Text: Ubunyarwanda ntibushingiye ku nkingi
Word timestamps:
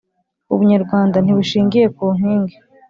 Ubunyarwanda 0.53 1.17
ntibushingiye 1.21 1.87
ku 1.95 2.05
nkingi 2.17 2.55